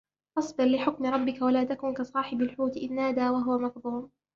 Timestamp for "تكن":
1.63-1.93